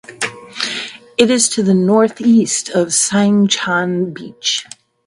[1.15, 4.65] It is to the northeast of Saeng Chan beach.